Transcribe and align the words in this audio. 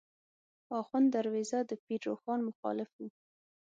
آخوند 0.79 1.07
دروېزه 1.15 1.59
د 1.69 1.71
پیر 1.83 1.99
روښان 2.09 2.39
مخالف 2.49 2.89
و. 2.97 2.99